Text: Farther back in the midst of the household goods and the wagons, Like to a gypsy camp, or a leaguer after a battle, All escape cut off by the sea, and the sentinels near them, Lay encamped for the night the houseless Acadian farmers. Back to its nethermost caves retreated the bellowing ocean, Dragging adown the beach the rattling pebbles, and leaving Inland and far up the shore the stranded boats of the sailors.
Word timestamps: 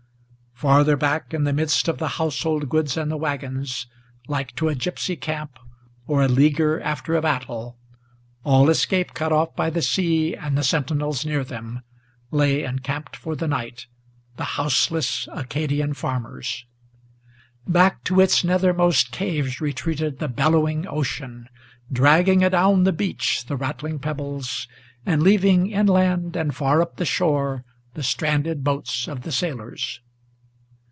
Farther 0.61 0.95
back 0.95 1.33
in 1.33 1.43
the 1.43 1.53
midst 1.53 1.87
of 1.87 1.97
the 1.97 2.07
household 2.21 2.69
goods 2.69 2.95
and 2.95 3.09
the 3.09 3.17
wagons, 3.17 3.87
Like 4.27 4.55
to 4.57 4.69
a 4.69 4.75
gypsy 4.75 5.19
camp, 5.19 5.57
or 6.05 6.21
a 6.21 6.27
leaguer 6.27 6.79
after 6.81 7.15
a 7.15 7.21
battle, 7.23 7.79
All 8.43 8.69
escape 8.69 9.15
cut 9.15 9.31
off 9.33 9.55
by 9.55 9.71
the 9.71 9.81
sea, 9.81 10.35
and 10.35 10.55
the 10.55 10.63
sentinels 10.63 11.25
near 11.25 11.43
them, 11.43 11.81
Lay 12.29 12.61
encamped 12.63 13.15
for 13.15 13.35
the 13.35 13.47
night 13.47 13.87
the 14.37 14.43
houseless 14.53 15.27
Acadian 15.31 15.95
farmers. 15.95 16.67
Back 17.67 18.03
to 18.03 18.19
its 18.21 18.43
nethermost 18.43 19.09
caves 19.09 19.61
retreated 19.61 20.19
the 20.19 20.27
bellowing 20.27 20.85
ocean, 20.87 21.49
Dragging 21.91 22.43
adown 22.43 22.83
the 22.83 22.93
beach 22.93 23.45
the 23.45 23.57
rattling 23.57 23.97
pebbles, 23.97 24.67
and 25.07 25.23
leaving 25.23 25.71
Inland 25.71 26.35
and 26.35 26.55
far 26.55 26.83
up 26.83 26.97
the 26.97 27.03
shore 27.05 27.65
the 27.95 28.03
stranded 28.03 28.63
boats 28.63 29.07
of 29.07 29.23
the 29.23 29.31
sailors. 29.31 30.01